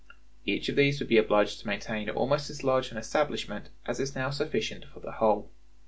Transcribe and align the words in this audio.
Each 0.47 0.67
of 0.67 0.75
these 0.75 0.99
would 0.99 1.09
be 1.09 1.19
obliged 1.19 1.59
to 1.59 1.67
maintain 1.67 2.09
almost 2.09 2.49
as 2.49 2.63
large 2.63 2.89
an 2.89 2.97
establishment 2.97 3.69
as 3.85 3.99
is 3.99 4.15
now 4.15 4.31
sufficient 4.31 4.83
for 4.85 4.99
the 4.99 5.11
whole. 5.11 5.51